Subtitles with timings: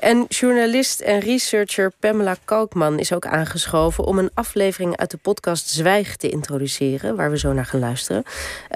[0.00, 5.68] En journalist en researcher Pamela Kalkman is ook aangeschoven om een aflevering uit de podcast
[5.68, 8.22] Zwijg te introduceren, waar we zo naar gaan luisteren.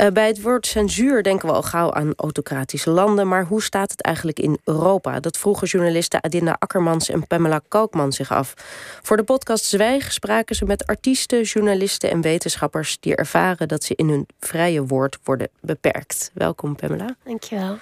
[0.00, 3.90] Uh, bij het woord censuur denken we al gauw aan autocratische landen, maar hoe staat
[3.90, 5.20] het eigenlijk in Europa?
[5.20, 8.54] Dat vroegen journalisten Adinda Akkermans en Pamela Kalkman zich af.
[9.02, 13.94] Voor de podcast Zwijg spraken ze met artiesten, journalisten en wetenschappers die ervaren dat ze
[13.94, 16.30] in hun vrije woord worden beperkt.
[16.34, 17.16] Welkom, Pamela.
[17.24, 17.78] Dankjewel.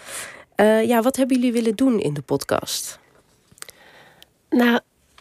[0.57, 2.99] Uh, ja, wat hebben jullie willen doen in de podcast?
[4.51, 4.81] Nou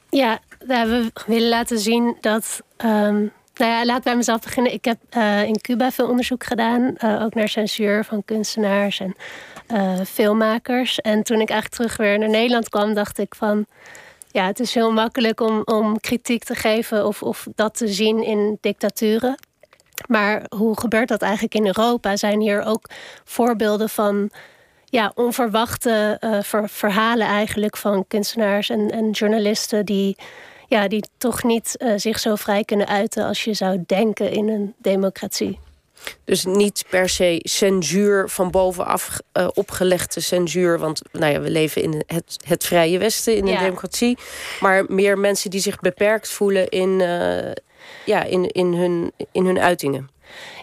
[0.09, 2.61] ja, we willen laten zien dat.
[2.77, 4.73] Um, nou ja, laat bij mezelf beginnen.
[4.73, 9.15] Ik heb uh, in Cuba veel onderzoek gedaan, uh, ook naar censuur van kunstenaars en
[10.05, 10.99] filmmakers.
[10.99, 13.65] En toen ik eigenlijk terug weer naar Nederland kwam, dacht ik van.
[14.31, 18.23] Ja, het is heel makkelijk om, om kritiek te geven of, of dat te zien
[18.23, 19.35] in dictaturen.
[20.07, 22.15] Maar hoe gebeurt dat eigenlijk in Europa?
[22.15, 22.89] Zijn hier ook
[23.23, 24.29] voorbeelden van
[24.91, 30.17] ja, onverwachte uh, verhalen eigenlijk van kunstenaars en, en journalisten die,
[30.67, 34.49] ja, die toch niet uh, zich zo vrij kunnen uiten als je zou denken in
[34.49, 35.59] een democratie.
[36.23, 40.79] Dus niet per se censuur van bovenaf uh, opgelegde censuur.
[40.79, 44.17] Want nou ja, we leven in het, het Vrije Westen, in een democratie.
[44.59, 46.99] Maar meer mensen die zich beperkt voelen in,
[48.05, 50.09] ja, in, in, hun, in hun uitingen.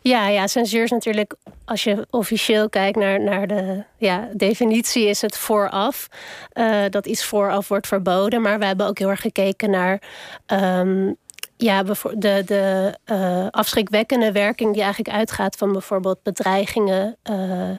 [0.03, 5.21] Ja, ja, censuur is natuurlijk, als je officieel kijkt naar, naar de ja, definitie, is
[5.21, 6.09] het vooraf.
[6.55, 8.43] Uh, dat iets vooraf wordt verboden.
[8.43, 10.03] Maar we hebben ook heel erg gekeken naar.
[10.47, 11.17] Um,
[11.57, 17.17] ja, de, de uh, afschrikwekkende werking die eigenlijk uitgaat van bijvoorbeeld bedreigingen.
[17.31, 17.71] Uh,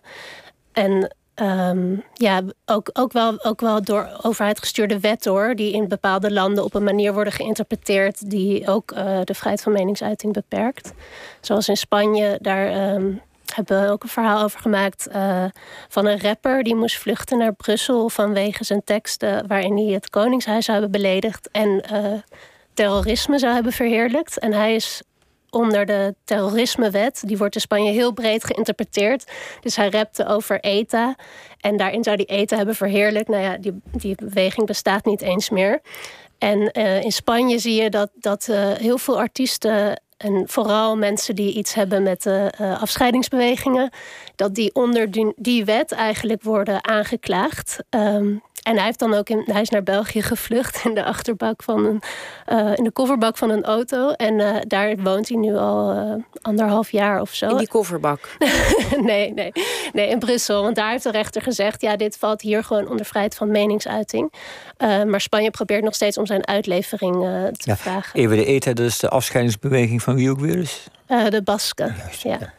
[0.72, 5.88] en Um, ja, ook, ook, wel, ook wel door overheid gestuurde wetten hoor, die in
[5.88, 10.94] bepaalde landen op een manier worden geïnterpreteerd die ook uh, de vrijheid van meningsuiting beperkt.
[11.42, 13.22] Zoals in Spanje, daar um,
[13.54, 15.46] hebben we ook een verhaal over gemaakt uh,
[15.90, 20.66] van een rapper die moest vluchten naar Brussel vanwege zijn teksten waarin hij het Koningshuis
[20.66, 22.14] zou hebben beledigd en uh,
[22.74, 24.40] terrorisme zou hebben verheerlijkt.
[24.40, 25.02] En hij is
[25.50, 27.22] onder de terrorismewet.
[27.26, 29.32] Die wordt in Spanje heel breed geïnterpreteerd.
[29.62, 31.16] Dus hij repte over ETA.
[31.60, 33.30] En daarin zou die ETA hebben verheerlijkt.
[33.30, 35.82] Nou ja, die, die beweging bestaat niet eens meer.
[36.38, 41.36] En uh, in Spanje zie je dat, dat uh, heel veel artiesten en vooral mensen
[41.36, 43.90] die iets hebben met de uh, afscheidingsbewegingen,
[44.36, 47.78] dat die onder die, die wet eigenlijk worden aangeklaagd.
[47.90, 51.64] Um, en hij, heeft dan ook in, hij is naar België gevlucht in de achterbak
[51.64, 52.02] van een,
[52.48, 54.12] uh, in de kofferbak van een auto.
[54.12, 57.50] En uh, daar woont hij nu al uh, anderhalf jaar of zo.
[57.50, 58.30] In die kofferbak?
[59.02, 59.52] nee, nee,
[59.94, 60.64] nee, in Brussel.
[60.64, 64.34] Want daar heeft de rechter gezegd: ja, dit valt hier gewoon onder vrijheid van meningsuiting.
[64.78, 67.16] maar Spanje probeert nog steeds om zijn uitlevering
[67.52, 68.20] te ja, vragen.
[68.20, 70.88] Even de ETA, dus de afscheidingsbeweging van wie ook weer is?
[71.08, 71.96] de Basken.
[72.22, 72.38] ja.
[72.40, 72.58] ja.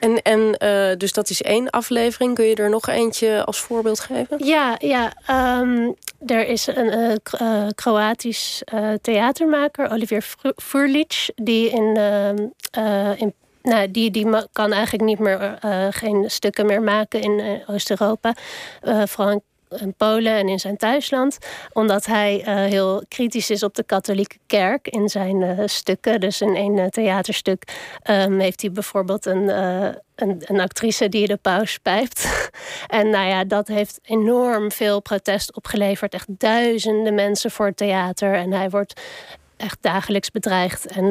[0.00, 2.34] En, en uh, dus dat is één aflevering.
[2.34, 4.44] Kun je er nog eentje als voorbeeld geven?
[4.44, 5.12] Ja, ja.
[5.60, 5.94] Um,
[6.26, 10.24] er is een uh, Kroatisch uh, theatermaker, Olivier
[10.56, 15.58] Furlic, die in, ehm, in nou, die, die kan eigenlijk niet meer
[15.90, 18.34] geen stukken meer maken in Oost-Europa.
[19.96, 21.38] Polen en in zijn thuisland.
[21.72, 26.20] Omdat hij uh, heel kritisch is op de katholieke kerk in zijn uh, stukken.
[26.20, 27.62] Dus in een uh, theaterstuk
[28.10, 29.48] um, heeft hij bijvoorbeeld een,
[30.14, 32.50] een, een, actrice die de paus pijpt.
[32.86, 36.14] en nou ja, dat heeft enorm veel protest opgeleverd.
[36.14, 38.34] Echt duizenden mensen voor het theater.
[38.34, 39.00] En hij wordt
[39.56, 40.86] echt dagelijks bedreigd.
[40.86, 41.04] En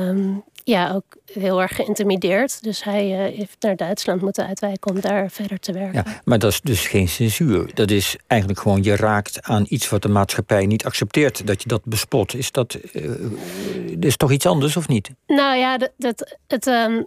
[0.00, 2.62] um, ja, ook heel erg geïntimideerd.
[2.62, 6.02] Dus hij uh, heeft naar Duitsland moeten uitwijken om daar verder te werken.
[6.06, 7.70] Ja, maar dat is dus geen censuur.
[7.74, 11.46] Dat is eigenlijk gewoon je raakt aan iets wat de maatschappij niet accepteert.
[11.46, 12.34] Dat je dat bespot.
[12.34, 13.10] Is dat uh,
[14.00, 15.10] is toch iets anders of niet?
[15.26, 16.66] Nou ja, dat, dat het.
[16.66, 17.06] Um,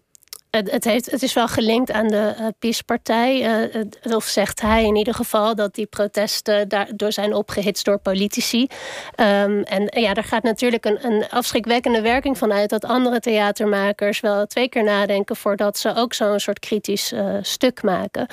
[0.51, 3.63] het, het, heeft, het is wel gelinkt aan de uh, PiS-partij.
[3.73, 8.61] Uh, of zegt hij in ieder geval dat die protesten daardoor zijn opgehitst door politici.
[8.61, 14.19] Um, en ja, daar gaat natuurlijk een, een afschrikwekkende werking van uit dat andere theatermakers
[14.19, 18.27] wel twee keer nadenken voordat ze ook zo'n soort kritisch uh, stuk maken.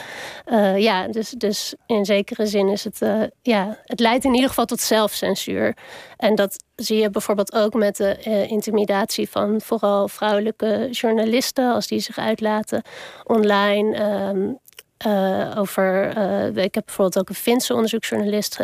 [0.77, 3.00] ja, dus, dus in zekere zin is het.
[3.43, 5.76] ja, het leidt in ieder geval tot zelfcensuur.
[6.19, 11.87] En dat zie je bijvoorbeeld ook met de uh, intimidatie van vooral vrouwelijke journalisten als
[11.87, 12.82] die zich uitlaten
[13.25, 14.19] online.
[14.29, 14.59] Um,
[15.06, 18.59] uh, over, uh, ik heb bijvoorbeeld ook een Finse onderzoeksjournalist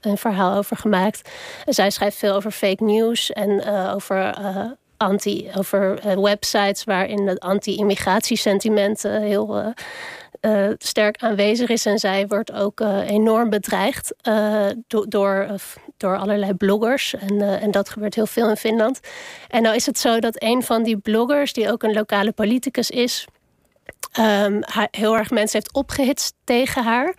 [0.00, 1.30] een verhaal over gemaakt.
[1.64, 4.34] zij schrijft veel over fake news en over
[4.98, 9.74] anti, over websites waarin het anti-immigratiesentiment heel
[10.40, 11.86] uh, sterk aanwezig is.
[11.86, 14.14] En zij wordt ook enorm bedreigd
[14.86, 15.46] do door,
[15.96, 17.14] door allerlei bloggers.
[17.14, 19.00] En, en dat gebeurt heel veel in Finland.
[19.48, 22.90] En nou is het zo dat een van die bloggers, die ook een lokale politicus
[22.90, 23.26] is.
[24.18, 24.60] Um,
[24.90, 27.14] heel erg mensen heeft opgehitst tegen haar.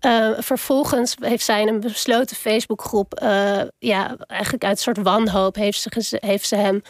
[0.00, 5.54] Uh, vervolgens heeft zij in een besloten Facebookgroep, uh, ja, eigenlijk uit een soort wanhoop,
[5.54, 6.82] heeft ze, heeft ze hem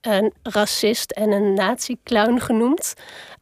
[0.00, 2.94] een racist en een nazi-clown genoemd.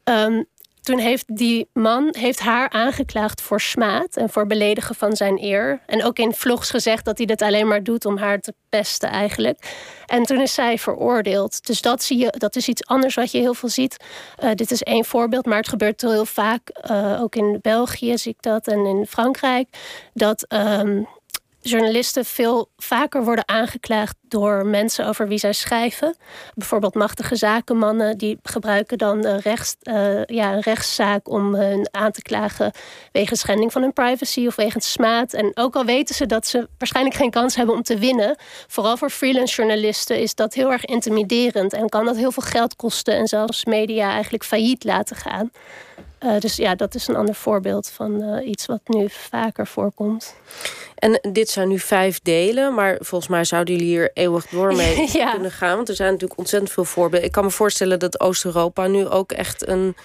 [0.05, 0.47] Um,
[0.83, 5.81] toen heeft die man heeft haar aangeklaagd voor smaad en voor beledigen van zijn eer.
[5.87, 9.09] En ook in vlogs gezegd dat hij dit alleen maar doet om haar te pesten
[9.09, 9.59] eigenlijk.
[10.07, 11.67] En toen is zij veroordeeld.
[11.67, 13.97] Dus dat, zie je, dat is iets anders wat je heel veel ziet.
[14.43, 16.61] Uh, dit is één voorbeeld, maar het gebeurt heel vaak.
[16.91, 19.69] Uh, ook in België zie ik dat en in Frankrijk.
[20.15, 21.09] Dat um,
[21.63, 26.17] journalisten veel vaker worden aangeklaagd door mensen over wie zij schrijven.
[26.55, 32.23] Bijvoorbeeld machtige zakenmannen die gebruiken dan rechts, uh, ja, een rechtszaak om hun aan te
[32.23, 32.73] klagen
[33.13, 35.33] wegens schending van hun privacy of wegens smaad.
[35.33, 38.37] En ook al weten ze dat ze waarschijnlijk geen kans hebben om te winnen,
[38.67, 42.77] vooral voor freelance journalisten is dat heel erg intimiderend en kan dat heel veel geld
[42.77, 45.51] kosten en zelfs media eigenlijk failliet laten gaan.
[46.25, 50.35] Uh, dus ja, dat is een ander voorbeeld van uh, iets wat nu vaker voorkomt.
[50.95, 55.09] En dit zijn nu vijf delen, maar volgens mij zouden jullie hier eeuwig door mee
[55.13, 55.31] ja.
[55.33, 55.77] kunnen gaan.
[55.77, 57.27] Want er zijn natuurlijk ontzettend veel voorbeelden.
[57.27, 59.97] Ik kan me voorstellen dat Oost-Europa nu ook echt een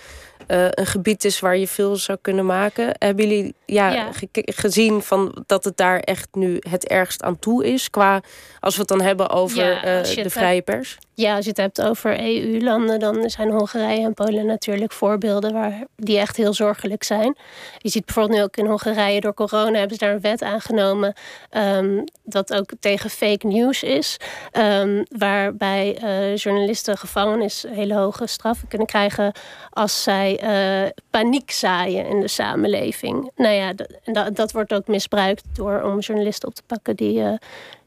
[0.47, 2.95] uh, een gebied is waar je veel zou kunnen maken.
[2.97, 4.09] Hebben jullie ja, ja.
[4.33, 7.89] gezien van dat het daar echt nu het ergst aan toe is?
[7.89, 8.21] Qua
[8.59, 10.97] als we het dan hebben over ja, de vrije pers?
[11.19, 15.83] Ja, als je het hebt over EU-landen, dan zijn Hongarije en Polen natuurlijk voorbeelden waar
[15.95, 17.37] die echt heel zorgelijk zijn.
[17.77, 21.13] Je ziet bijvoorbeeld nu ook in Hongarije door corona hebben ze daar een wet aangenomen
[21.51, 24.17] um, dat ook tegen fake news is.
[24.51, 29.31] Um, waarbij uh, journalisten gevangenis hele hoge straffen kunnen krijgen
[29.69, 33.31] als zij uh, paniek zaaien in de samenleving.
[33.35, 33.73] Nou ja,
[34.03, 37.33] dat, dat wordt ook misbruikt door om journalisten op te pakken die, uh,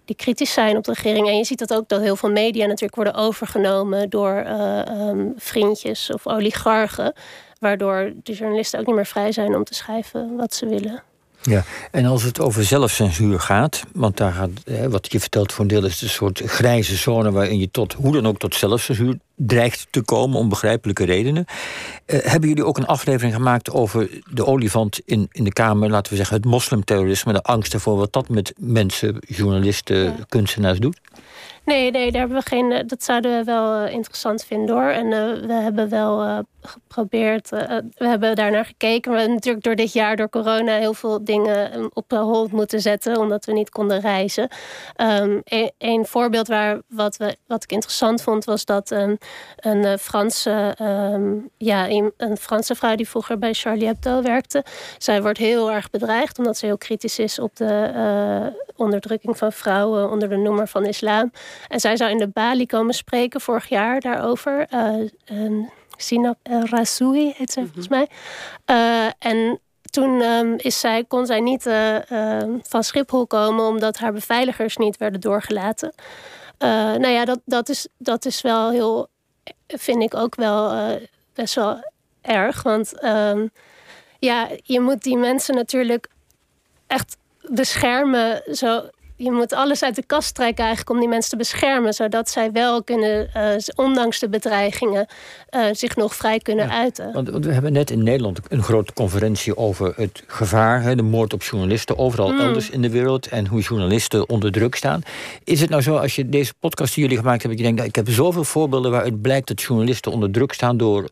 [0.05, 1.29] die kritisch zijn op de regering.
[1.29, 5.33] En je ziet dat ook dat heel veel media natuurlijk worden overgenomen door uh, um,
[5.37, 7.13] vriendjes of oligarchen.
[7.59, 11.03] Waardoor de journalisten ook niet meer vrij zijn om te schrijven wat ze willen.
[11.43, 14.51] Ja, en als het over zelfcensuur gaat, want daar gaat,
[14.89, 18.13] wat je vertelt voor een deel is een soort grijze zone waarin je tot hoe
[18.13, 21.45] dan ook tot zelfcensuur dreigt te komen om begrijpelijke redenen.
[22.07, 26.11] Uh, hebben jullie ook een aflevering gemaakt over de olifant in, in de Kamer, laten
[26.11, 30.17] we zeggen het moslimterrorisme, de angst ervoor wat dat met mensen, journalisten, ja.
[30.29, 31.01] kunstenaars doet?
[31.71, 32.73] Nee, nee, daar hebben we geen.
[32.73, 34.89] Eh, dat zouden we wel uh, interessant vinden hoor.
[34.89, 37.49] En uh, we hebben wel geprobeerd.
[37.49, 39.13] we hebben daar naar gekeken.
[39.13, 43.19] We hebben natuurlijk door dit jaar, door corona, heel veel dingen op hold moeten zetten.
[43.19, 44.49] Omdat we niet konden reizen.
[44.97, 49.19] Um, een, een, voorbeeld waar wat, we, wat ik interessant vond, was dat um,
[49.57, 50.75] een Franse,
[51.57, 54.65] ja, een, een, Franse vrouw die vroeger bij Charlie Hebdo werkte.
[54.99, 60.11] Zij wordt heel erg bedreigd omdat ze heel kritisch is op de onderdrukking van vrouwen
[60.11, 61.33] onder de noemer van islam.
[61.69, 64.67] En zij zou in de Bali komen spreken vorig jaar daarover.
[65.31, 65.67] Uh,
[65.97, 67.75] Sinap El Rasoui heet ze mm -hmm.
[67.75, 68.09] volgens mij.
[68.67, 69.61] Uh, en
[69.91, 74.77] toen um, is zij, kon zij niet uh, uh, van Schiphol komen omdat haar beveiligers
[74.77, 75.93] niet werden doorgelaten.
[76.59, 79.09] nou ja, dat, dat, is, dat is wel heel,
[79.67, 80.99] vind ik ook wel
[81.35, 81.91] best wel
[82.21, 82.63] erg.
[82.63, 83.51] Want um,
[84.19, 86.09] ja, je moet die mensen natuurlijk
[86.87, 87.17] echt
[87.49, 88.43] beschermen.
[88.53, 88.83] Zo,
[89.23, 91.93] je moet alles uit de kast trekken eigenlijk om die mensen te beschermen.
[91.93, 93.43] Zodat zij wel kunnen, uh,
[93.75, 95.07] ondanks de bedreigingen,
[95.51, 97.13] uh, zich nog vrij kunnen ja, uiten.
[97.13, 101.03] Want, want, we hebben net in Nederland een grote conferentie over het gevaar, hè, de
[101.03, 102.41] moord op journalisten, overal mm.
[102.41, 103.29] elders in de wereld.
[103.29, 105.03] En hoe journalisten onder druk staan.
[105.45, 107.79] Is het nou zo, als je deze podcast die jullie gemaakt hebben, dat je denkt,
[107.79, 111.09] nou, ik heb zoveel voorbeelden waaruit blijkt dat journalisten onder druk staan door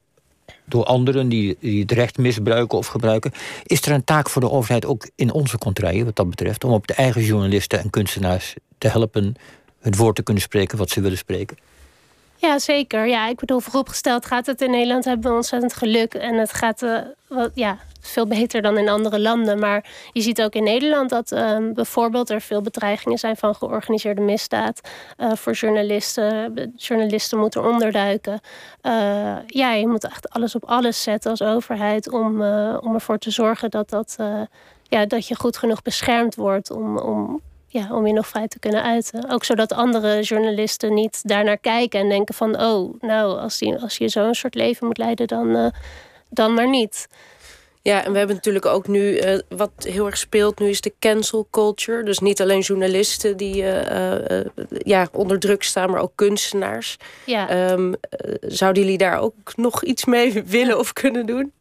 [0.69, 3.33] door anderen die, die het recht misbruiken of gebruiken.
[3.67, 6.73] Is er een taak voor de overheid ook in onze contraien wat dat betreft, om
[6.73, 9.35] op de eigen journalisten en kunstenaars te helpen
[9.81, 11.57] het woord te kunnen spreken wat ze willen spreken?
[12.37, 13.07] Ja, zeker.
[13.07, 16.15] Ja, ik bedoel, vooropgesteld gaat het in Nederland hebben we ontzettend geluk.
[16.15, 16.99] En het gaat uh,
[17.29, 17.79] wat, ja,
[18.11, 19.59] veel beter dan in andere landen.
[19.59, 24.21] Maar je ziet ook in Nederland dat um, bijvoorbeeld er veel bedreigingen zijn van georganiseerde
[24.21, 24.81] misdaad.
[25.19, 26.73] Uh, voor journalisten.
[26.77, 28.41] Journalisten moeten onderduiken.
[28.83, 32.43] Uh, ja, je moet echt alles op alles zetten als overheid om,
[32.81, 34.17] om ervoor te zorgen dat, dat,
[34.83, 38.59] ja, dat je goed genoeg beschermd wordt om, om ja, om je nog vrij te
[38.59, 39.31] kunnen uiten.
[39.31, 42.61] Ook zodat andere journalisten niet daarnaar kijken en denken van...
[42.61, 45.73] oh, nou, als, die, als je zo'n soort leven moet leiden, dan,
[46.31, 47.09] dan maar niet.
[47.89, 50.95] Ja, en we hebben natuurlijk ook nu, uh, wat heel erg speelt nu, is de
[50.99, 52.03] cancel culture.
[52.03, 56.97] Dus niet alleen journalisten die uh, ja, onder druk staan, maar ook kunstenaars.
[57.25, 57.71] Ja.
[57.71, 57.95] Um,
[58.41, 61.53] zouden jullie daar ook nog iets mee willen of kunnen doen?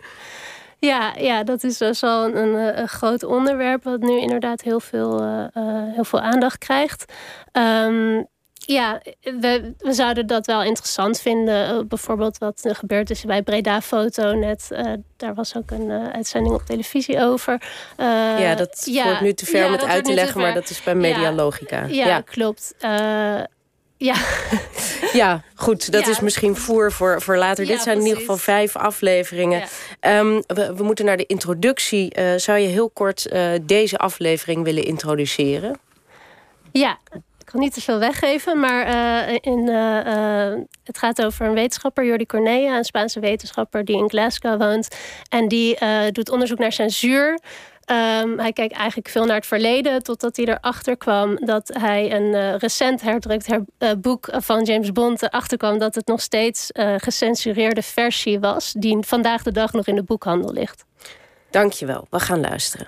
[0.79, 4.79] Ja, ja, dat is dus al een, een, een, groot onderwerp wat nu inderdaad heel
[4.79, 5.46] veel, uh,
[5.93, 7.13] heel veel aandacht krijgt.
[7.51, 8.27] Um,
[8.67, 11.67] ja, we, we zouden dat wel interessant vinden.
[11.67, 14.67] Eh, bijvoorbeeld wat er gebeurd is bij Breda Foto net.
[14.71, 17.62] Uh, daar was ook een uh, uitzending op televisie over.
[17.97, 20.83] ja, dat ja, wordt nu te ver om het uit te leggen, maar dat is
[20.83, 21.86] bij Media Logica.
[21.86, 22.21] Ja, ja.
[22.21, 22.74] klopt.
[23.97, 24.15] Ja.
[25.21, 25.91] ja, goed.
[25.91, 27.65] Dat is misschien voer voor, voor later.
[27.65, 29.63] Dit zijn in ieder geval vijf afleveringen.
[30.01, 32.15] Um, we, we, moeten naar de introductie.
[32.36, 33.29] Zou je heel kort
[33.62, 35.79] deze aflevering willen introduceren?
[36.71, 36.97] Ja,
[37.47, 39.67] ik kan niet te veel weggeven, maar uh, in,
[40.83, 44.87] het gaat over een wetenschapper, Jordi Cornea, een Spaanse wetenschapper die in Glasgow woont.
[45.29, 45.77] En die
[46.11, 47.39] doet onderzoek naar censuur.
[47.91, 52.57] Um, hij kijkt eigenlijk veel naar het verleden, totdat hij erachter kwam dat hij een
[52.57, 53.63] recent herdrukt her,
[53.99, 58.97] boek van James Bond erachter kwam dat het nog steeds uh, gecensureerde versie was, die
[58.99, 60.85] vandaag de dag nog in de boekhandel ligt.
[61.49, 62.87] Dankjewel, we gaan luisteren.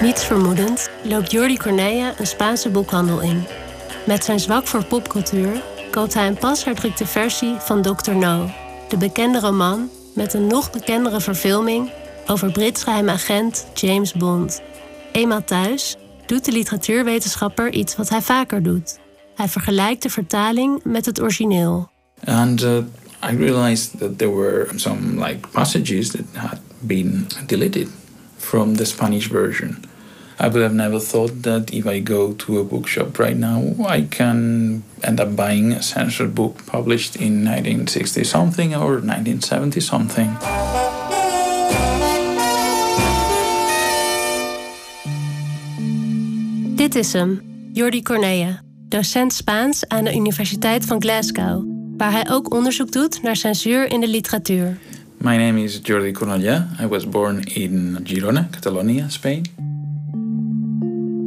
[0.00, 3.44] Niets vermoedend loopt Jordi Corneia een Spaanse boekhandel in.
[4.06, 8.10] Met zijn zwak voor popcultuur koopt hij een pas herdrukte versie van Dr.
[8.10, 8.50] No,
[8.88, 11.90] de bekende roman met een nog bekendere verfilming
[12.26, 14.62] over Brits agent James Bond.
[15.12, 18.98] Eenmaal thuis doet de literatuurwetenschapper iets wat hij vaker doet.
[19.34, 21.90] Hij vergelijkt de vertaling met het origineel.
[22.24, 22.76] And uh,
[23.30, 27.88] I realized that there were some like passages that had been deleted
[28.36, 29.88] from the Spanish version.
[30.42, 34.06] I would have never thought that if I go to a bookshop right now, I
[34.08, 40.36] can end up buying a censored book published in 1960 something or 1970 something.
[46.76, 47.42] Dit is hem,
[47.72, 51.64] Jordi Cornea, docent Spaans aan de Universiteit van Glasgow,
[51.96, 54.78] waar hij ook onderzoek doet naar censuur in de literatuur.
[55.16, 56.68] My name is Jordi Cornellà.
[56.82, 59.69] I was born in Girona, Catalonia, Spain.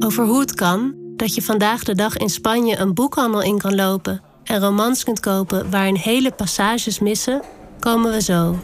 [0.04, 3.76] Over hoe het kan dat je vandaag de dag in Spanje een boekhandel in kan
[3.76, 7.42] lopen en romans kunt kopen waarin hele passages missen,
[7.80, 8.60] komen we zo.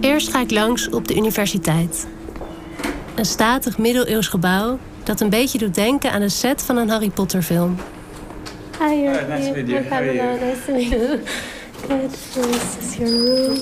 [0.00, 2.06] Eerst ga ik langs op de universiteit.
[3.14, 7.10] Een statig middeleeuws gebouw dat een beetje doet denken aan de set van een Harry
[7.10, 7.76] Potter film.
[8.78, 9.88] Hi, nice to meet you.
[9.88, 10.00] How
[10.40, 11.20] Nice to meet you.
[12.32, 13.56] this is your room.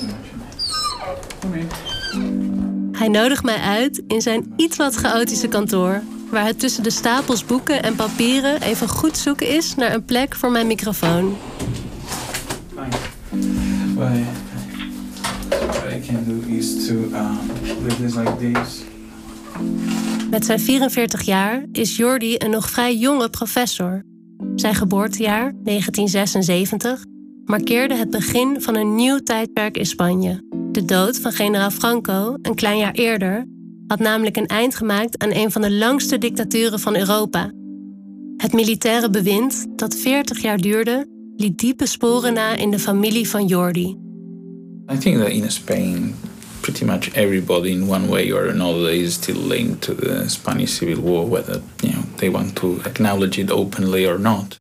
[2.97, 7.45] Hij nodigt mij uit in zijn iets wat chaotische kantoor, waar het tussen de stapels
[7.45, 11.37] boeken en papieren even goed zoeken is naar een plek voor mijn microfoon.
[13.95, 14.11] What
[15.91, 17.39] I can do is to um,
[17.89, 18.83] like this.
[20.29, 24.03] Met zijn 44 jaar is Jordi een nog vrij jonge professor.
[24.55, 27.05] Zijn geboortejaar, 1976,
[27.45, 30.56] markeerde het begin van een nieuw tijdperk in Spanje.
[30.77, 33.47] De dood van generaal Franco, een klein jaar eerder,
[33.87, 37.51] had namelijk een eind gemaakt aan een van de langste dictaturen van Europa.
[38.37, 43.45] Het militaire bewind, dat 40 jaar duurde, liet diepe sporen na in de familie van
[43.45, 43.97] Jordi.
[44.93, 46.15] I think that in Spain,
[46.59, 51.03] pretty much everybody in one way or another is still linked to the Spanish Civil
[51.03, 54.57] War, whether you know, they want to acknowledge it openly or not.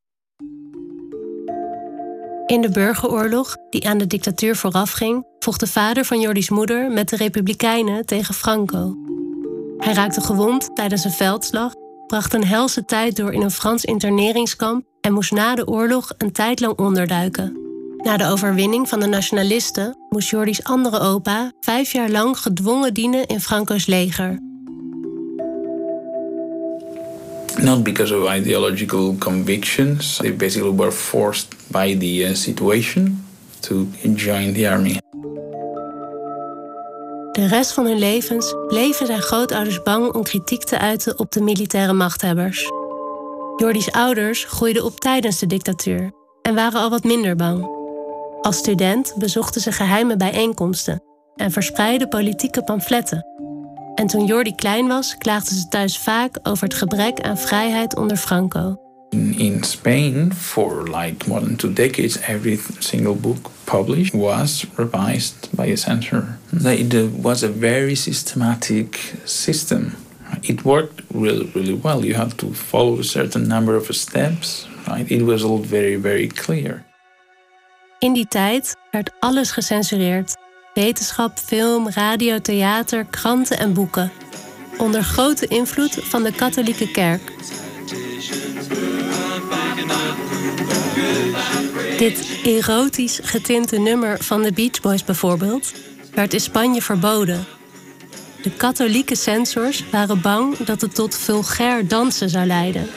[2.46, 7.08] In de burgeroorlog, die aan de dictatuur voorafging, vocht de vader van Jordi's moeder met
[7.08, 8.96] de Republikeinen tegen Franco.
[9.78, 11.72] Hij raakte gewond tijdens een veldslag,
[12.06, 16.32] bracht een helse tijd door in een Frans interneringskamp en moest na de oorlog een
[16.32, 17.58] tijd lang onderduiken.
[17.96, 23.26] Na de overwinning van de nationalisten moest Jordi's andere opa vijf jaar lang gedwongen dienen
[23.26, 24.38] in Franco's leger.
[27.60, 33.24] Not because of ideological convictions, they basically were forced by the uh, situation
[33.60, 34.98] to join the army.
[37.32, 41.40] De rest van hun levens bleven zijn grootouders bang om kritiek te uiten op de
[41.40, 42.70] militaire machthebbers.
[43.56, 46.10] Jordi's ouders groeiden op tijdens de dictatuur
[46.42, 47.68] en waren al wat minder bang.
[48.40, 51.02] Als student bezochten ze geheime bijeenkomsten
[51.34, 53.26] en verspreidden politieke pamfletten.
[53.94, 58.16] En toen Jordi klein was, klaagden ze thuis vaak over het gebrek aan vrijheid onder
[58.16, 58.85] Franco.
[59.12, 65.48] In, in Spain, for like more than two decades, every single book published was revised
[65.56, 66.38] by a censor.
[66.52, 69.96] It was a very systematic system.
[70.42, 72.04] It worked really, really well.
[72.04, 74.66] You had to follow a certain number of steps.
[74.88, 75.10] Right?
[75.10, 76.84] It was all very, very clear.
[77.98, 80.36] In die tijd werd alles gecensureerd.
[80.74, 84.10] Wetenschap, film, radio, theater, kranten en boeken.
[84.78, 87.32] Onder grote invloed van de katholieke kerk.
[91.98, 95.72] Dit erotisch getinte nummer van de Beach Boys bijvoorbeeld
[96.14, 97.44] werd in Spanje verboden.
[98.42, 102.88] De katholieke censors waren bang dat het tot vulgair dansen zou leiden.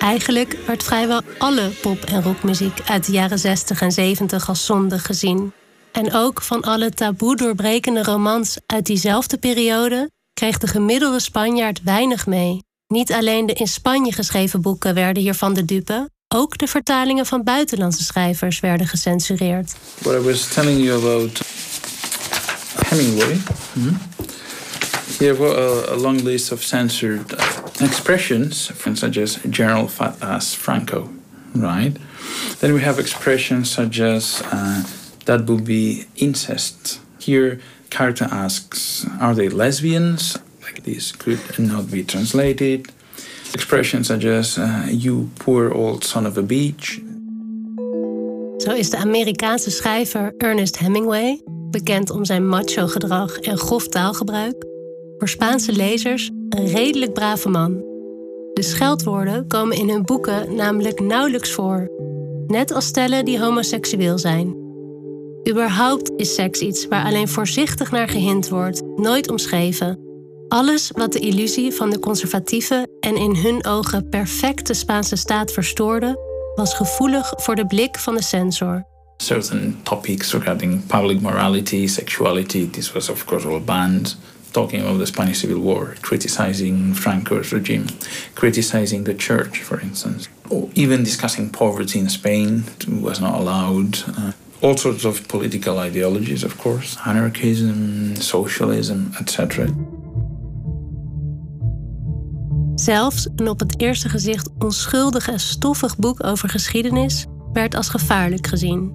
[0.00, 4.98] Eigenlijk werd vrijwel alle pop- en rockmuziek uit de jaren 60 en 70 als zonde
[4.98, 5.52] gezien.
[5.92, 12.26] En ook van alle taboe doorbrekende romans uit diezelfde periode kreeg de gemiddelde Spanjaard weinig
[12.26, 12.65] mee.
[12.88, 17.42] Niet alleen de in Spanje geschreven boeken werden hiervan de dupe, ook de vertalingen van
[17.42, 19.76] buitenlandse schrijvers werden gecensureerd.
[19.98, 21.40] What I was telling you about
[22.88, 23.36] Hemingway.
[23.72, 23.96] Hmm?
[25.18, 27.32] Here were a, a, long list of censored
[27.80, 31.08] expressions, such as General Fat Ass Franco,
[31.52, 31.98] right?
[32.58, 34.82] Then we have expressions such as uh,
[35.24, 37.00] that would be incest.
[37.18, 40.36] Here, character asks, are they lesbians?
[40.66, 42.88] Like this could not be translated.
[43.52, 47.00] Expressions such as, uh, you poor old son of a beach.
[48.56, 54.64] Zo is de Amerikaanse schrijver Ernest Hemingway, bekend om zijn macho gedrag en grof taalgebruik,
[55.18, 57.72] voor Spaanse lezers een redelijk brave man.
[58.52, 61.90] De scheldwoorden komen in hun boeken namelijk nauwelijks voor,
[62.46, 64.64] net als stellen die homoseksueel zijn.
[65.48, 70.05] Überhaupt is seks iets waar alleen voorzichtig naar gehind wordt, nooit omschreven.
[70.48, 76.18] Alles wat de illusie van de conservatieve en in hun ogen perfecte Spaanse staat verstoorde,
[76.54, 78.86] was gevoelig voor de blik van de censor.
[79.16, 84.16] Certain topics regarding public morality, sexuality, this was of course all banned.
[84.50, 87.84] Talking about the Spanish Civil War, criticizing Franco's regime,
[88.34, 92.64] criticizing the church, for instance, or even discussing poverty in Spain
[93.00, 93.98] was not allowed.
[94.08, 99.68] Uh, all sorts of political ideologies, of course, anarchism, socialism, etc.
[102.86, 108.46] Zelfs een op het eerste gezicht onschuldig en stoffig boek over geschiedenis werd als gevaarlijk
[108.46, 108.92] gezien.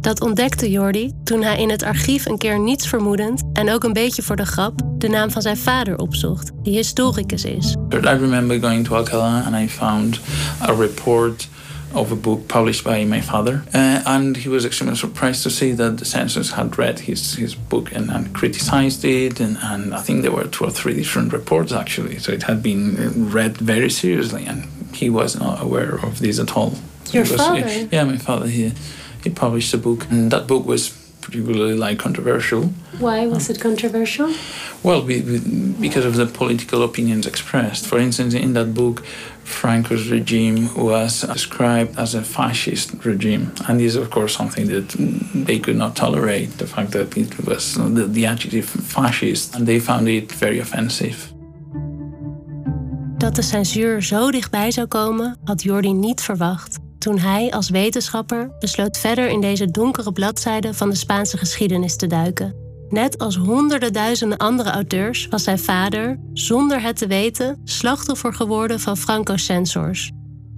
[0.00, 3.92] Dat ontdekte Jordi toen hij in het archief een keer niets vermoedend en ook een
[3.92, 7.76] beetje voor de grap de naam van zijn vader opzocht, die historicus is.
[7.92, 10.20] I remember going to Alcalá and I found
[10.60, 11.48] a report
[11.94, 13.62] of a book published by my father.
[13.74, 17.54] Uh, and he was extremely surprised to see that the censors had read his, his
[17.54, 19.40] book and, and criticized it.
[19.40, 22.18] And, and I think there were two or three different reports actually.
[22.18, 26.56] So it had been read very seriously, and he was not aware of this at
[26.56, 26.74] all.
[27.10, 27.88] Your was, father?
[27.90, 28.46] Yeah, my father.
[28.46, 28.72] He,
[29.22, 32.64] he published a book, and that book was particularly like controversial.
[32.98, 34.34] Why was it controversial?
[34.82, 35.38] Well, we, we,
[35.80, 37.86] because of the political opinions expressed.
[37.86, 39.04] For instance, in that book,
[39.44, 44.94] Franco's regime was described as a fascist regime, and this is, of course, something that
[45.46, 46.58] they could not tolerate.
[46.58, 51.16] The fact that it was the, the adjective fascist, and they found it very offensive.
[53.18, 56.80] Dat de censuur zo dichtbij zou komen, had Jordi niet verwacht.
[57.02, 62.06] toen hij als wetenschapper besloot verder in deze donkere bladzijden van de Spaanse geschiedenis te
[62.06, 62.61] duiken.
[62.92, 68.80] Net als honderden duizenden andere auteurs was zijn vader, zonder het te weten, slachtoffer geworden
[68.80, 70.10] van Franco-censors.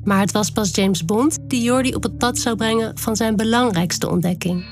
[0.05, 3.37] Maar het was pas James Bond die Jordi op het pad zou brengen van zijn
[3.37, 4.64] belangrijkste ontdekking.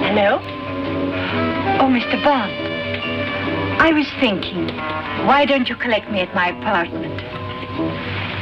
[0.00, 0.40] Hallo?
[1.80, 2.20] Oh, Mr.
[2.22, 2.50] Bond.
[3.80, 4.70] I was thinking,
[5.26, 7.20] why don't you collect me at my apartment?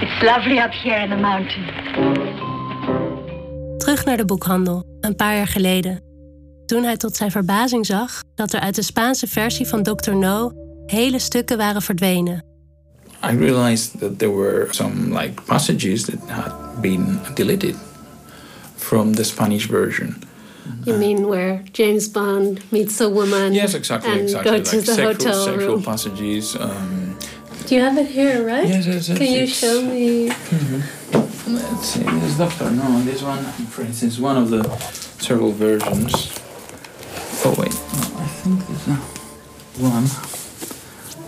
[0.01, 2.26] It's lovely up here in the mountain.
[3.87, 6.03] Terug naar de boekhandel, een paar jaar geleden.
[6.67, 10.15] Toen hij tot zijn verbazing zag dat er uit de Spaanse versie van Dr.
[10.15, 10.53] No
[10.87, 12.45] hele stukken waren verdwenen.
[13.33, 17.75] I realized that there were some like passages that had been deleted
[18.77, 20.17] from the Spanish version.
[20.85, 23.53] You mean where James Bond meets a woman?
[23.53, 24.51] Yes, exactly, and exactly.
[24.51, 25.83] Go like to the sexual, hotel sexual room.
[25.83, 26.55] passages.
[26.55, 27.17] Um,
[27.67, 28.69] Do you have it here, right?
[28.69, 29.19] yes, yes, yes.
[29.19, 30.33] Can you show me?
[31.49, 32.03] Let's see,
[32.37, 34.63] this Doctor No, this one, for instance, one of the
[35.19, 36.33] several versions.
[37.45, 38.87] Oh wait, no, I think there's
[39.79, 40.07] one.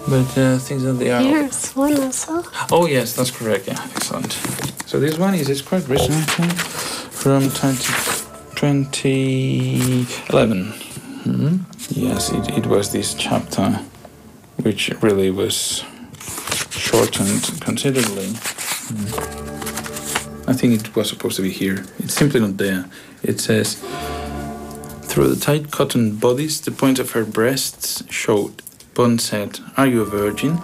[0.09, 1.21] But uh, things that they are.
[1.21, 2.42] Here's one also.
[2.71, 3.66] Oh yes, that's correct.
[3.68, 4.33] Yeah, excellent.
[4.87, 6.53] So this one is it's quite recent, I think,
[7.12, 7.77] from 20,
[8.55, 10.73] 2011.
[11.25, 11.57] Hmm?
[11.90, 13.81] Yes, it, it was this chapter,
[14.62, 15.85] which really was
[16.71, 18.33] shortened considerably.
[18.35, 19.48] Hmm.
[20.49, 21.85] I think it was supposed to be here.
[21.99, 22.85] It's simply not there.
[23.23, 23.77] It says,
[25.03, 28.63] through the tight cotton bodice, the point of her breasts showed.
[28.95, 30.59] Bond said, Are you a virgin?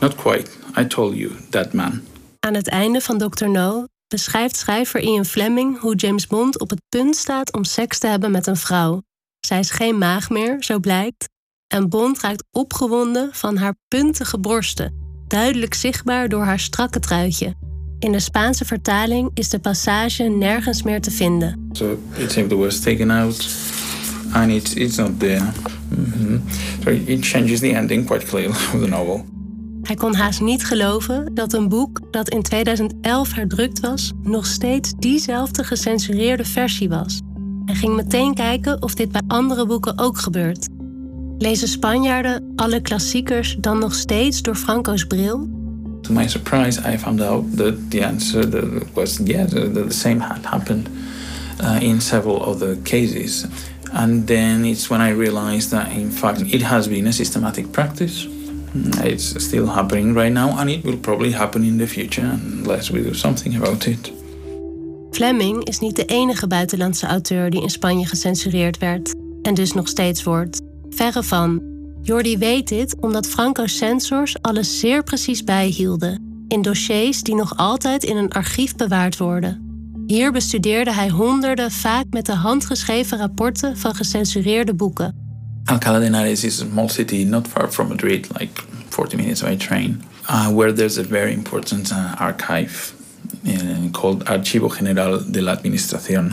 [0.00, 0.50] Not quite.
[0.76, 2.02] I told you, that man.
[2.40, 3.48] Aan het einde van Dr.
[3.48, 8.06] No beschrijft schrijver Ian Fleming hoe James Bond op het punt staat om seks te
[8.06, 9.02] hebben met een vrouw.
[9.40, 11.28] Zij is geen maag meer, zo blijkt,
[11.66, 15.04] en Bond raakt opgewonden van haar puntige borsten.
[15.26, 17.54] duidelijk zichtbaar door haar strakke truitje.
[17.98, 21.68] In de Spaanse vertaling is de passage nergens meer te vinden.
[21.72, 23.48] So it was taken out
[24.32, 25.44] and it's, it's not there.
[25.88, 26.40] Mm -hmm.
[26.84, 29.24] So it changes the ending quite clearly of the novel.
[29.82, 34.92] Hij kon haast niet geloven dat een boek dat in 2011 herdrukt was, nog steeds
[34.98, 37.20] diezelfde gecensureerde versie was.
[37.64, 40.68] En ging meteen kijken of dit bij andere boeken ook gebeurt.
[41.38, 45.55] Lezen Spanjaarden alle klassiekers dan nog steeds door Franco's bril?
[46.06, 48.42] To my surprise, I found out that the answer
[48.94, 50.88] was yes, the, same had happened
[51.58, 53.44] uh, in several other cases.
[53.92, 58.28] And then it's when I realized that, in fact, it has been a systematic practice.
[59.02, 63.02] It's still happening right now, and it will probably happen in the future unless we
[63.02, 64.12] do something about it.
[65.10, 69.88] Fleming is niet de enige buitenlandse auteur die in Spanje gecensureerd werd en dus nog
[69.88, 70.60] steeds wordt.
[70.90, 71.75] Verre van.
[72.06, 78.04] Jordi weet dit omdat Franco's censors alles zeer precies bijhielden, in dossiers die nog altijd
[78.04, 79.64] in een archief bewaard worden.
[80.06, 85.14] Hier bestudeerde hij honderden, vaak met de hand geschreven rapporten van gecensureerde boeken.
[85.64, 89.56] Alcalá de Henares is a small city not far from Madrid, like 40 minutes by
[89.56, 92.92] train, uh, where there's a very important uh, archive
[93.46, 93.52] uh,
[93.90, 96.32] called Archivo General de la Administración.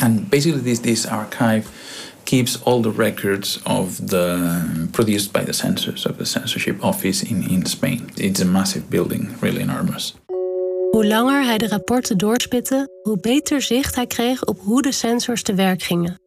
[0.00, 1.64] And basically, this, this archive
[2.24, 7.48] keeps all the records of the produced by the censors of the censorship office in,
[7.50, 8.10] in Spain.
[8.16, 10.14] It's a massive building, really enormous.
[10.90, 15.42] Hoe langer hij de rapporten doorspitte, hoe beter zicht hij kreeg op hoe de censors
[15.42, 16.20] te werk gingen.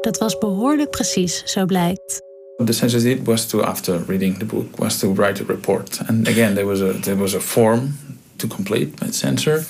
[0.00, 2.22] Dat was behoorlijk precies, zo blijkt.
[2.56, 6.00] What the censors did was to, after reading the book, was to write a report.
[6.06, 7.98] And again, there was a there was a form
[8.36, 9.64] to complete by the censor,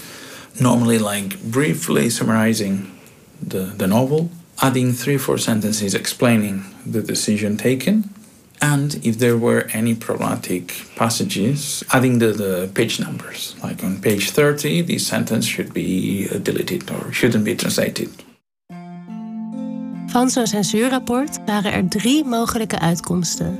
[0.60, 2.86] normally like briefly summarizing
[3.48, 8.10] the, the novel, adding three or four sentences explaining the decision taken,
[8.60, 13.54] and if there were any problematic passages, adding the, the page numbers.
[13.62, 18.10] Like on page 30, this sentence should be deleted or shouldn't be translated.
[20.06, 23.58] Van zo'n censuurrapport waren er drie mogelijke uitkomsten.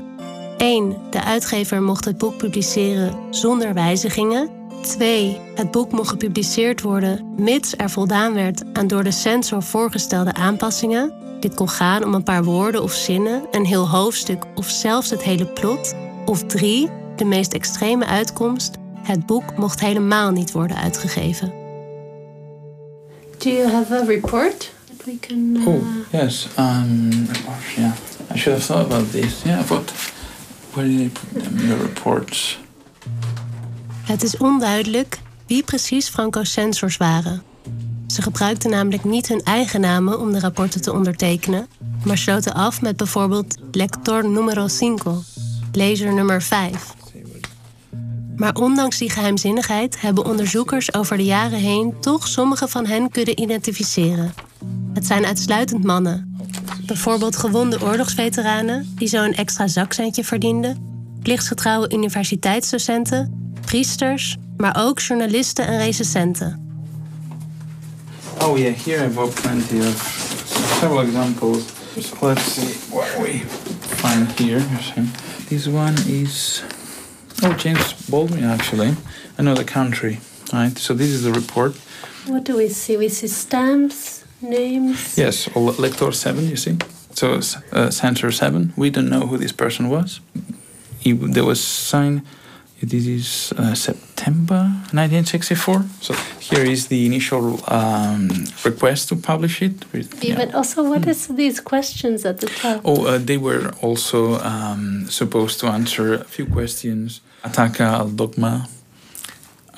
[0.57, 0.95] 1.
[1.09, 4.49] De uitgever mocht het boek publiceren zonder wijzigingen.
[4.85, 5.39] 2.
[5.55, 11.13] Het boek mocht gepubliceerd worden mits er voldaan werd aan door de censor voorgestelde aanpassingen.
[11.39, 15.23] Dit kon gaan om een paar woorden of zinnen, een heel hoofdstuk of zelfs het
[15.23, 15.95] hele plot.
[16.25, 16.89] Of 3.
[17.15, 21.53] De meest extreme uitkomst: het boek mocht helemaal niet worden uitgegeven.
[23.37, 24.73] Do you have a report?
[25.05, 25.55] we can.
[25.55, 25.67] Uh...
[25.67, 26.47] Oh yes.
[26.57, 27.27] Um.
[27.77, 27.93] Yeah.
[28.33, 29.43] I should have thought about this.
[29.43, 29.91] Yeah, but
[30.73, 32.57] where did they put them the reports?
[34.05, 37.43] Het is onduidelijk wie precies Franco's censors waren.
[38.07, 41.67] Ze gebruikten namelijk niet hun eigen namen om de rapporten te ondertekenen,
[42.03, 45.01] maar sloten af met bijvoorbeeld lector numero 5,
[45.71, 46.93] lezer nummer 5.
[48.35, 53.41] Maar ondanks die geheimzinnigheid hebben onderzoekers over de jaren heen toch sommige van hen kunnen
[53.41, 54.33] identificeren.
[54.93, 56.37] Het zijn uitsluitend mannen.
[56.85, 60.77] Bijvoorbeeld gewonde oorlogsveteranen die zo een extra zakcentje verdienden,
[61.21, 66.59] plichtsgetrouwe universiteitsdocenten, priesters, maar ook journalisten en recensenten.
[68.41, 69.95] Oh yeah, here I've got plenty of
[70.79, 71.63] several examples.
[72.21, 73.41] Let's see what we
[73.79, 74.61] find here.
[75.47, 76.63] This one is
[77.43, 78.93] oh James Baldwin actually,
[79.35, 80.19] another country.
[80.53, 80.77] Right.
[80.77, 81.75] So this is the report.
[82.27, 82.97] What do we see?
[82.97, 85.17] We see stamps, names?
[85.17, 86.77] Yes, Lector 7, you see?
[87.13, 87.39] So,
[87.71, 90.19] uh, Censor 7, we don't know who this person was.
[90.99, 92.23] He, there was signed,
[92.85, 94.61] this is uh, September
[94.93, 95.85] 1964.
[96.01, 98.29] So, here is the initial um,
[98.63, 99.73] request to publish it.
[100.21, 100.35] Yeah.
[100.35, 101.09] But also, what mm.
[101.09, 102.81] is these questions at the top?
[102.85, 107.21] Oh, uh, they were also um, supposed to answer a few questions.
[107.43, 108.67] Ataca al dogma,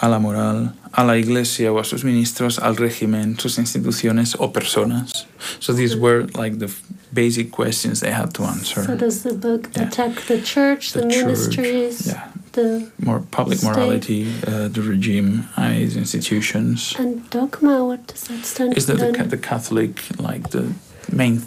[0.01, 4.49] a la moral, a la iglesia o a sus ministros, al régimen, sus instituciones o
[4.49, 5.25] personas.
[5.59, 6.73] So these were like the
[7.13, 8.83] basic questions they had to answer.
[8.83, 9.87] So does the book yeah.
[9.87, 12.31] attack the church, the, the ministries, church, yeah.
[12.57, 13.69] The more public state?
[13.69, 16.95] morality, uh, the regime, uh, its institutions.
[16.97, 18.77] And dogma, what does that stand for?
[18.77, 20.73] Is that the, the Catholic, like the
[21.11, 21.43] main,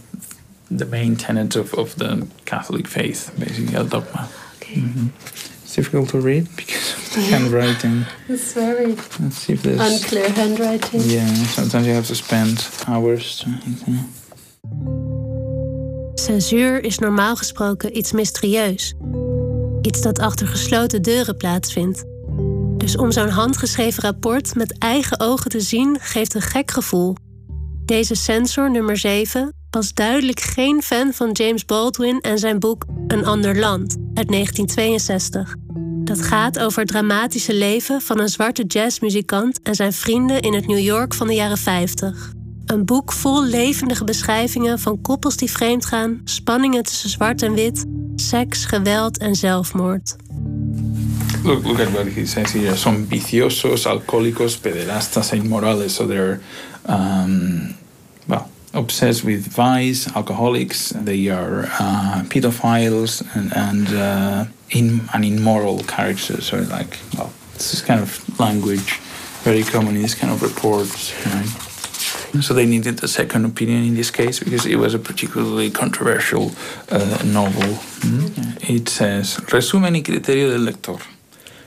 [0.70, 4.28] the main tenet of, of the Catholic faith, basically, a dogma.
[4.56, 4.80] Okay.
[4.80, 5.08] Mm -hmm.
[5.64, 8.04] It's difficult to read because of the handwriting.
[8.28, 11.00] It's very Let's see if there's unclear handwriting.
[11.16, 13.46] Yeah, sometimes you have to spend hours to.
[16.14, 18.94] Censuur is normaal gesproken iets mysterieus.
[19.82, 22.04] Iets dat achter gesloten deuren plaatsvindt.
[22.76, 27.16] Dus om zo'n handgeschreven rapport met eigen ogen te zien, geeft een gek gevoel.
[27.84, 33.26] Deze censor, nummer 7, was duidelijk geen fan van James Baldwin en zijn boek Een
[33.26, 35.54] ander land uit 1962.
[36.04, 40.66] Dat gaat over het dramatische leven van een zwarte jazzmuzikant en zijn vrienden in het
[40.66, 42.32] New York van de jaren 50.
[42.70, 47.84] Een boek vol levendige beschrijvingen van koppels die vreemdgaan, spanningen tussen zwart en wit,
[48.16, 50.16] seks, geweld en zelfmoord.
[51.44, 52.76] Look, look at what he says here.
[52.76, 55.94] Son viciosos, alcohólicos, pederastas, inmorales.
[55.94, 56.40] So they're,
[56.88, 57.74] um,
[58.26, 60.92] well, obsessed with vice, alcoholics.
[61.04, 66.46] They are uh, pedophiles and, and uh, in, an immoral characters.
[66.46, 69.00] So like, well, this is kind of language
[69.42, 71.12] very common in this kind of reports.
[72.40, 76.52] So they needed a second opinion in this case because it was a particularly controversial
[76.90, 77.78] uh, novel.
[78.00, 78.68] Mm?
[78.68, 80.98] It says, resumen y criterio del lector.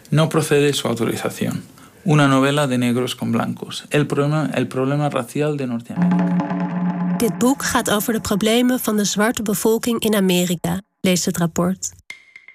[0.10, 1.63] No procede su autorización.
[2.06, 3.86] Una novela de negros con blancos.
[3.89, 7.17] El problema, el problema racial de Norteamérica.
[7.17, 11.91] Dit boek gaat over de problemen van de zwarte bevolking in Amerika, leest het rapport.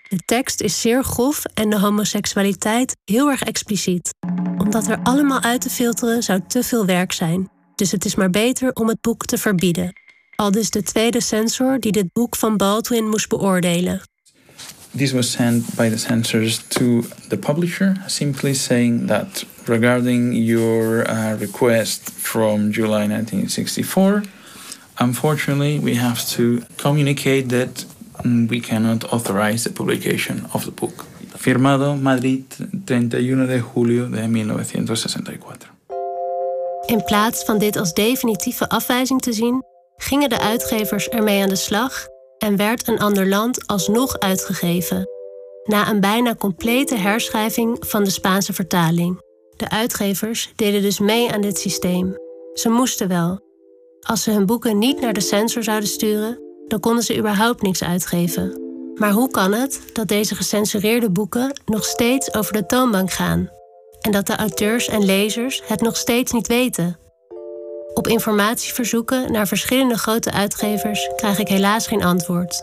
[0.09, 4.15] De tekst is zeer grof en de homoseksualiteit heel erg expliciet.
[4.59, 7.51] Omdat er allemaal uit te filteren zou te veel werk zijn.
[7.79, 9.93] Dus het is maar beter om het boek te verbieden.
[10.35, 14.01] Al dus de tweede censor die dit boek van Baldwin moest beoordelen.
[14.97, 21.39] This was sent by the censors to the publisher, simply saying that regarding your uh,
[21.39, 24.23] request from July 1964,
[24.95, 27.87] unfortunately, we have to communicate that
[28.49, 31.05] we cannot authorize the publication of the book.
[31.37, 35.78] Firmado Madrid, 31 de julio de 1964.
[36.89, 39.65] In plaats van dit als definitieve afwijzing te zien,
[39.97, 42.07] gingen de uitgevers ermee aan de slag
[42.39, 45.09] en werd een ander land alsnog uitgegeven,
[45.65, 49.21] na een bijna complete herschrijving van de Spaanse vertaling.
[49.57, 52.17] De uitgevers deden dus mee aan dit systeem.
[52.53, 53.41] Ze moesten wel.
[54.01, 57.83] Als ze hun boeken niet naar de censor zouden sturen, dan konden ze überhaupt niks
[57.83, 58.61] uitgeven.
[58.95, 63.57] Maar hoe kan het dat deze gecensureerde boeken nog steeds over de toonbank gaan
[64.09, 66.99] en dat de auteurs en lezers het nog steeds niet weten?
[67.95, 72.63] Op informatieverzoeken naar verschillende grote uitgevers krijg ik helaas geen antwoord.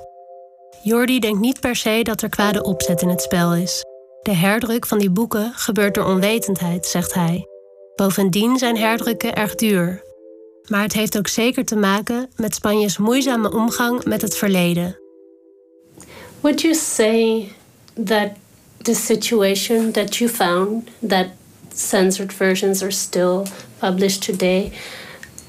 [0.84, 3.84] Jordi denkt niet per se dat er kwade opzet in het spel is.
[4.22, 7.48] De herdruk van die boeken gebeurt door onwetendheid, zegt hij.
[7.96, 10.04] Bovendien zijn herdrukken erg duur.
[10.68, 15.00] Maar het heeft ook zeker te maken met Spanjes moeizame omgang met het verleden.
[16.42, 17.52] Would you say
[18.06, 18.30] that
[18.86, 21.32] the situation that you found that
[21.70, 23.48] censored versions are still
[23.80, 24.72] published today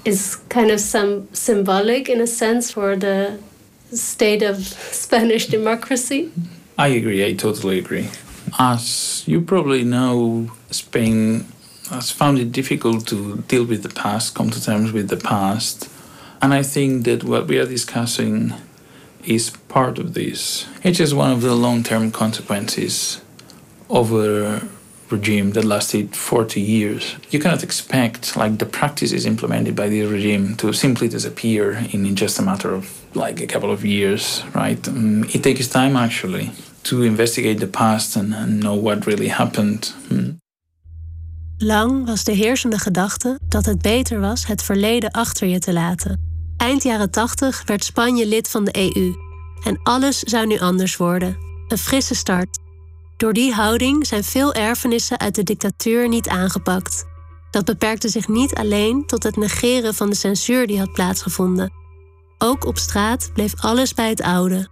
[0.05, 3.38] is kind of some symbolic in a sense for the
[3.92, 4.57] state of
[5.05, 6.33] Spanish democracy?
[6.79, 8.09] I agree, I totally agree.
[8.59, 11.46] As you probably know, Spain
[11.90, 15.88] has found it difficult to deal with the past, come to terms with the past.
[16.42, 18.55] And I think that what we are discussing
[19.25, 20.66] is part of this.
[20.83, 23.20] It's just one of the long term consequences
[23.88, 24.61] of a
[25.11, 27.16] regime that lasted 40 years.
[27.31, 32.38] You cannot expect like the practices implemented by the regime to simply disappear in just
[32.38, 34.88] a matter of like a couple of years, right?
[34.88, 36.51] Um, it takes time actually
[36.83, 39.94] to investigate the past and, know what really happened.
[40.09, 40.38] Hmm.
[41.59, 46.20] Lang was de heersende gedachte dat het beter was het verleden achter je te laten.
[46.57, 49.14] Eind jaren 80 werd Spanje lid van de EU.
[49.64, 51.37] En alles zou nu anders worden.
[51.68, 52.59] Een frisse start.
[53.16, 57.05] Door die houding zijn veel erfenissen uit de dictatuur niet aangepakt.
[57.50, 61.72] Dat beperkte zich niet alleen tot het negeren van de censuur die had plaatsgevonden.
[62.38, 64.68] Ook op straat bleef alles bij het oude.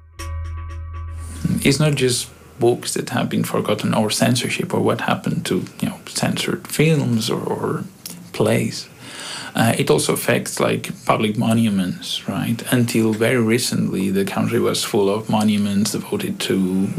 [1.58, 5.92] It's not just books that have been forgotten or censorship or what happened to you
[5.92, 7.82] know censored films or,
[8.30, 8.88] plays.
[9.56, 12.72] Uh, it also affects like public monuments, right?
[12.72, 16.54] Until very recently, the country was full of monuments devoted to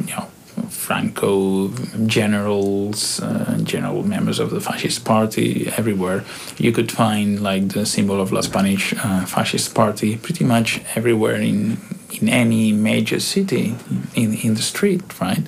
[0.05, 0.27] you know
[0.69, 1.69] Franco
[2.05, 6.23] generals, uh, general members of the fascist party everywhere.
[6.57, 11.41] You could find like the symbol of the Spanish uh, fascist party pretty much everywhere
[11.41, 11.77] in
[12.21, 13.75] in any major city
[14.13, 15.47] in, in the street, right?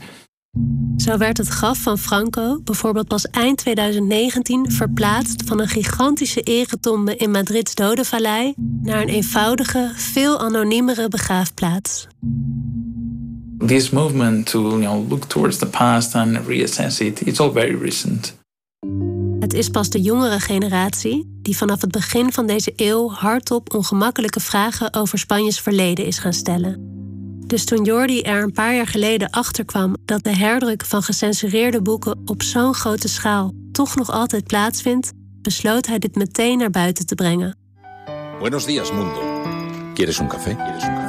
[0.98, 7.16] Zo werd het graf van Franco bijvoorbeeld pas eind 2019 verplaatst van een gigantische eretombe
[7.16, 12.08] in Madrids Dodenvallei naar een eenvoudige, veel anoniemere begraafplaats.
[13.66, 17.76] This movement to you know, look towards the past and reassess it, it's all very
[17.76, 18.36] recent.
[19.40, 24.40] Het is pas de jongere generatie die vanaf het begin van deze eeuw hardop ongemakkelijke
[24.40, 26.96] vragen over Spanjes verleden is gaan stellen.
[27.48, 31.82] Dus toen Jordi er een paar jaar geleden achter kwam dat de herdruk van gecensureerde
[31.82, 37.06] boeken op zo'n grote schaal toch nog altijd plaatsvindt, besloot hij dit meteen naar buiten
[37.06, 37.58] te brengen.
[38.40, 39.20] Buenos días, mundo.
[39.94, 40.56] ¿Quieres un café?
[40.56, 41.07] ¿Quieres un café?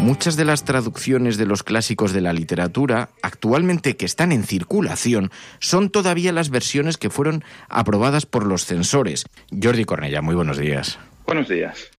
[0.00, 5.30] Muchas de las traducciones de los clásicos de la literatura, actualmente que están en circulación,
[5.58, 9.26] son todavía las versiones que fueron aprobadas por los censores.
[9.50, 10.98] Jordi Cornella, muy buenos días.
[11.26, 11.90] Buenos días.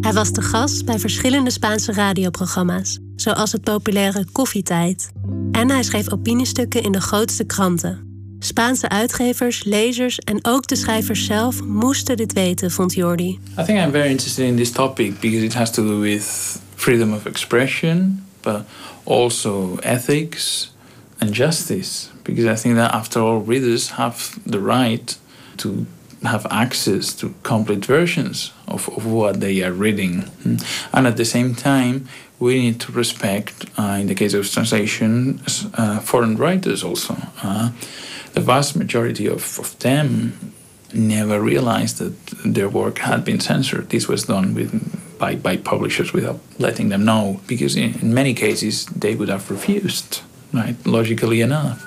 [0.00, 5.12] Hij was de gast bij verschillende Spaanse radioprogramma's, zoals het populaire Koffietijd.
[5.52, 8.07] En hij schreef opiniestukken in de grootste kranten.
[8.40, 13.38] Spaanse uitgevers, lezers en ook de schrijvers zelf moesten dit weten, vond Jordi.
[13.58, 17.12] I think I'm very interested in this topic because it has to do with freedom
[17.12, 18.60] of expression, but
[19.04, 20.72] also ethics
[21.18, 22.08] and justice.
[22.22, 24.16] Because I think that after all, readers have
[24.50, 25.18] the right
[25.56, 25.86] to
[26.22, 30.24] have access to complete versions of, of what they are reading.
[30.92, 32.06] And at the same time,
[32.38, 35.40] we need to respect, uh, in the case of translation,
[35.74, 37.16] uh, foreign writers also.
[37.42, 37.70] Uh,
[38.38, 40.32] the vast majority of, of them
[40.92, 42.14] never realized that
[42.54, 43.88] their work had been censored.
[43.88, 44.70] This was done with,
[45.18, 49.50] by, by publishers without letting them know, because in, in many cases they would have
[49.50, 50.22] refused,
[50.52, 50.76] right?
[50.84, 51.86] Logically enough.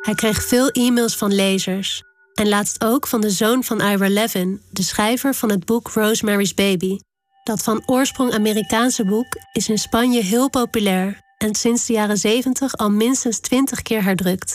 [0.00, 2.02] Hij kreeg veel e-mails van lezers.
[2.34, 6.54] En laatst ook van de zoon van Ira Levin, de schrijver van het boek Rosemary's
[6.54, 6.98] Baby.
[7.42, 12.76] Dat van oorsprong Amerikaanse boek is in Spanje heel populair en sinds de jaren 70
[12.76, 14.54] al minstens 20 keer herdrukt.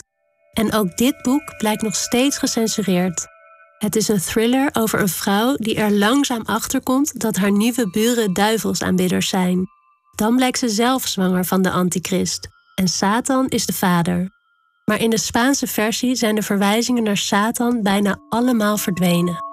[0.54, 3.28] En ook dit boek blijkt nog steeds gecensureerd.
[3.78, 7.90] Het is een thriller over een vrouw die er langzaam achter komt dat haar nieuwe
[7.90, 9.66] buren duivelsaanbidders zijn.
[10.16, 14.30] Dan blijkt ze zelf zwanger van de antichrist en Satan is de vader.
[14.86, 19.51] Maar in de Spaanse versie zijn de verwijzingen naar Satan bijna allemaal verdwenen.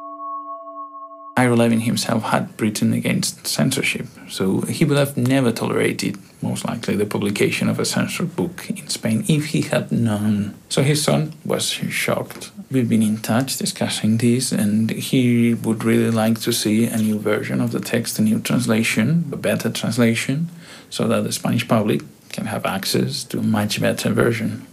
[1.38, 6.96] Ira Levin himself had written against censorship, so he would have never tolerated, most likely,
[6.96, 10.56] the publication of a censored book in Spain if he had known.
[10.68, 12.50] So his son was shocked.
[12.72, 17.20] We've been in touch discussing this, and he would really like to see a new
[17.20, 20.48] version of the text, a new translation, a better translation,
[20.90, 24.66] so that the Spanish public can have access to a much better version.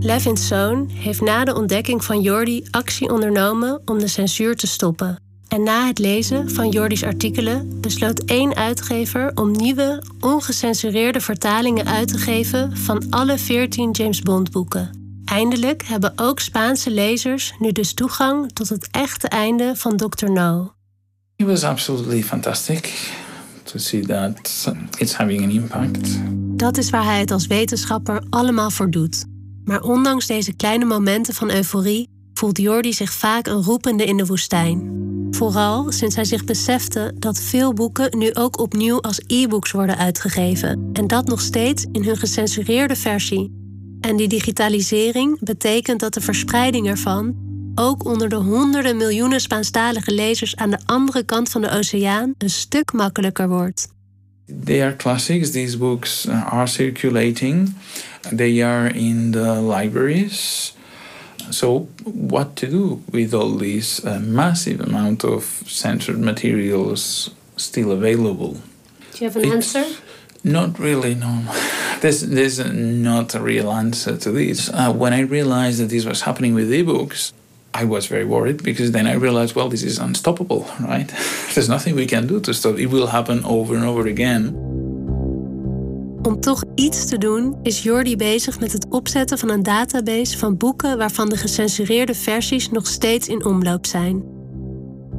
[0.00, 5.18] Levin's zoon heeft na de ontdekking van Jordi actie ondernomen om de censuur te stoppen.
[5.48, 12.08] En na het lezen van Jordi's artikelen besloot één uitgever om nieuwe, ongecensureerde vertalingen uit
[12.08, 15.02] te geven van alle 14 James Bond boeken.
[15.24, 20.30] Eindelijk hebben ook Spaanse lezers nu dus toegang tot het echte einde van Dr.
[20.30, 20.72] No.
[21.36, 23.12] It was absolutely fantastic
[23.62, 24.32] to see that
[24.98, 26.20] it's having an impact.
[26.64, 29.24] Dat is waar hij het als wetenschapper allemaal voor doet.
[29.64, 34.26] Maar ondanks deze kleine momenten van euforie voelt Jordi zich vaak een roepende in de
[34.26, 34.98] woestijn.
[35.30, 40.90] Vooral sinds hij zich besefte dat veel boeken nu ook opnieuw als e-books worden uitgegeven.
[40.92, 43.52] En dat nog steeds in hun gecensureerde versie.
[44.00, 47.34] En die digitalisering betekent dat de verspreiding ervan
[47.74, 52.50] ook onder de honderden miljoenen Spaanstalige lezers aan de andere kant van de oceaan een
[52.50, 53.93] stuk makkelijker wordt.
[54.48, 55.50] They are classics.
[55.50, 57.74] These books are circulating.
[58.30, 60.72] They are in the libraries.
[61.50, 68.60] So, what to do with all this uh, massive amount of censored materials still available?
[69.12, 70.00] Do you have an It's answer?
[70.42, 71.44] Not really, no.
[72.00, 74.68] There's, there's not a real answer to this.
[74.68, 77.32] Uh, when I realized that this was happening with ebooks,
[77.82, 81.08] I was very worried because then I realized, well, this is unstoppable, right?
[81.54, 82.78] There's nothing we can do to stop.
[82.78, 84.72] It will happen over and over again.
[86.22, 90.56] Om toch iets te doen is Jordi bezig met het opzetten van een database van
[90.56, 94.22] boeken waarvan de gecensureerde versies nog steeds in omloop zijn.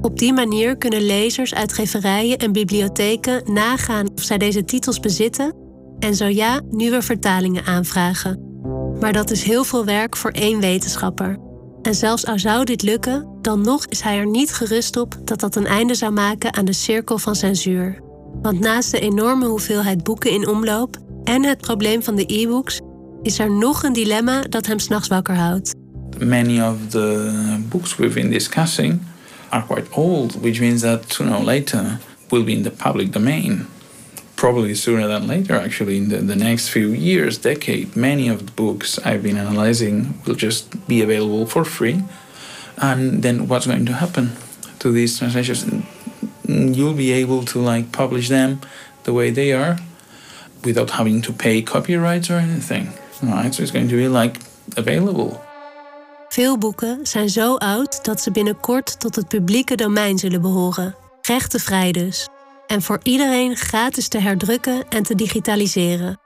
[0.02, 5.56] Op die manier kunnen lezers, uitgeverijen en bibliotheken nagaan of zij deze titels bezitten
[6.00, 8.40] en zo ja, nieuwe vertalingen aanvragen.
[9.00, 11.45] Maar dat is heel veel werk voor één wetenschapper.
[11.86, 15.40] En zelfs al zou dit lukken, dan nog is hij er niet gerust op dat
[15.40, 18.00] dat een einde zou maken aan de cirkel van censuur.
[18.42, 22.80] Want naast de enorme hoeveelheid boeken in omloop en het probleem van de e-books,
[23.22, 25.74] is er nog een dilemma dat hem s'nachts wakker houdt.
[26.20, 27.32] Many of the
[27.70, 29.02] books we've been discussing
[29.50, 33.66] are quite old, which means that sooner or later will be in the public domain.
[34.36, 38.52] Probably sooner than later, actually, in the, the next few years, decade, many of the
[38.52, 42.04] books I've been analyzing will just be available for free.
[42.78, 44.32] And then what's going to happen
[44.80, 45.66] to these translations?
[46.48, 48.60] You'll be able to like publish them
[49.04, 49.78] the way they are
[50.64, 52.90] without having to pay copyrights or anything.
[53.24, 53.54] Right?
[53.54, 54.40] So it's going to be like
[54.76, 55.40] available.
[56.30, 60.96] Veel boeken zijn zo oud dat ze binnenkort tot het publieke domein zullen behoren.
[61.22, 62.28] Rechtenvrij dus.
[62.76, 66.20] En voor iedereen gratis te herdrukken en te digitaliseren.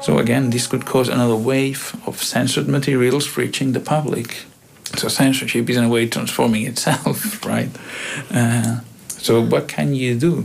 [0.00, 4.46] So again, this could cause another wave of censored materials reaching the public.
[4.94, 7.76] So censorship is in a way transforming itself, right?
[8.34, 8.78] Uh,
[9.20, 10.44] So what can you do?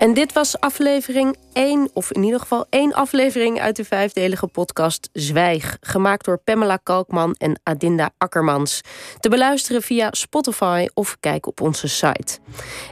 [0.00, 5.08] En dit was aflevering 1, of in ieder geval één aflevering uit de vijfdelige podcast
[5.12, 5.76] Zwijg.
[5.80, 8.80] Gemaakt door Pamela Kalkman en Adinda Akkermans.
[9.18, 12.38] Te beluisteren via Spotify of kijk op onze site.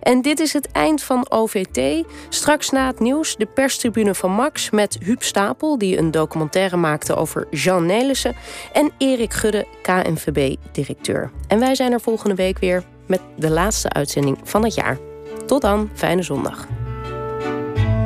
[0.01, 2.05] En dit is het eind van OVT.
[2.29, 7.15] Straks na het nieuws de perstribune van Max met Huub Stapel, die een documentaire maakte
[7.15, 8.37] over Jean Nelissen.
[8.73, 11.31] En Erik Gudde, KNVB-directeur.
[11.47, 14.99] En wij zijn er volgende week weer met de laatste uitzending van het jaar.
[15.47, 16.67] Tot dan, fijne zondag.